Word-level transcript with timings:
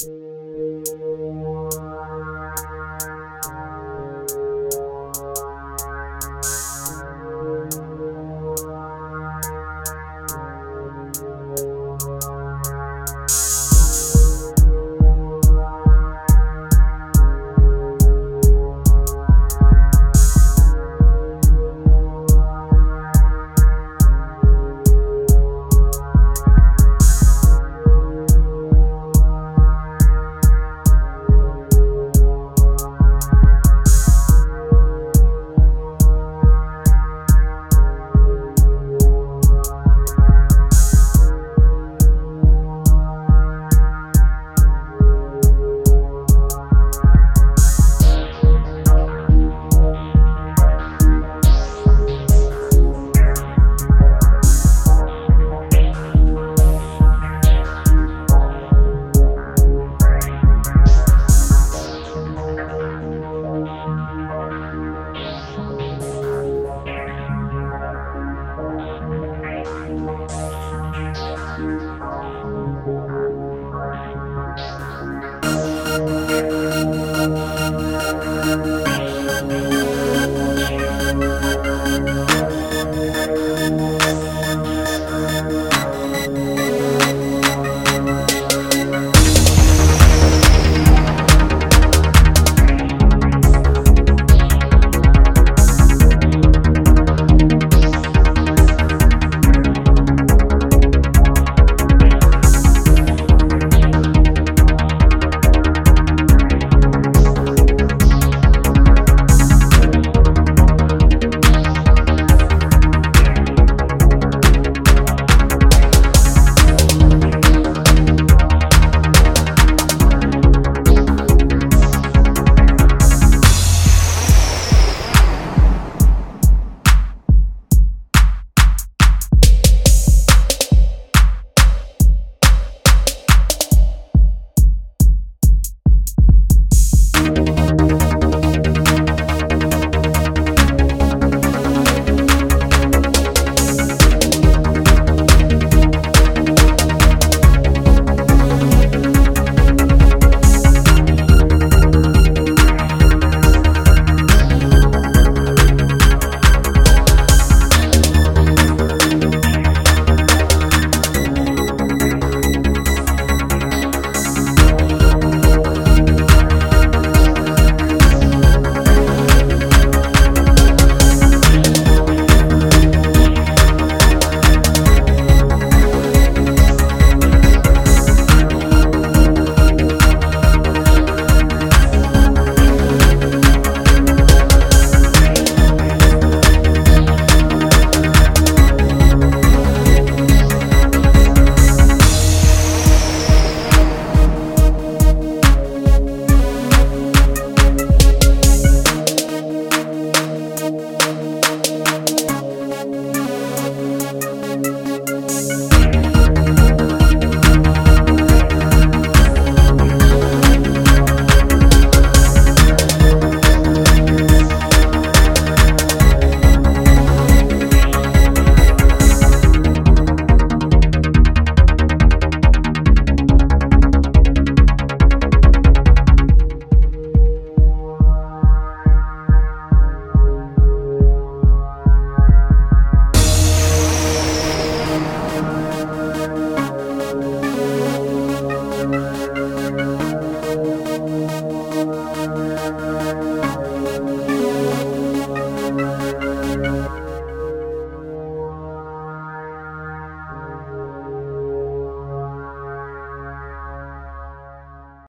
you 0.00 0.27